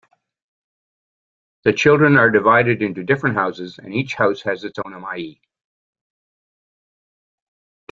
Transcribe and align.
The 1.63 1.73
children 1.73 2.17
are 2.17 2.31
divided 2.31 2.81
into 2.81 3.03
different 3.03 3.35
houses 3.35 3.77
and 3.77 3.93
each 3.93 4.15
house 4.15 4.41
has 4.41 4.63
its 4.63 4.79
own 4.83 4.93
'amayi'. 4.95 5.39